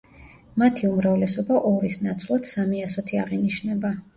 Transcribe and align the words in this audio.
მათი 0.61 0.87
უმრავლესობა 0.91 1.59
ორის 1.73 1.99
ნაცვლად 2.07 2.51
სამი 2.55 2.85
ასოთი 2.89 3.25
აღინიშნება. 3.27 3.95